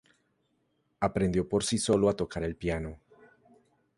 [0.99, 2.97] Aprendió por sí solo a tocar el piano.